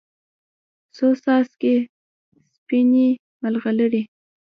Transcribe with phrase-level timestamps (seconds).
[0.95, 1.75] څو څاڅکي
[2.55, 3.07] سپینې،
[3.43, 4.01] مرغلرې